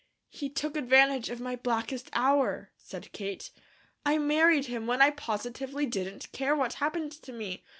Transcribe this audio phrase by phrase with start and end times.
[0.31, 3.51] "He took advantage of my blackest hour," said Kate.
[4.03, 7.63] "I married him when I positively didn't care what happened to me.